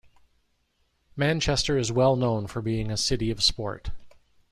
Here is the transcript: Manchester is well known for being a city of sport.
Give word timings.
Manchester 1.15 1.77
is 1.77 1.91
well 1.91 2.15
known 2.15 2.47
for 2.47 2.59
being 2.59 2.89
a 2.89 2.97
city 2.97 3.29
of 3.29 3.43
sport. 3.43 3.91